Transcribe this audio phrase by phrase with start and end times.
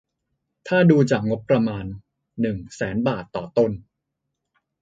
[0.67, 1.85] ถ้าดูจากงบประมาณ
[2.41, 3.71] หนึ่ง แสนบาทต่อต้น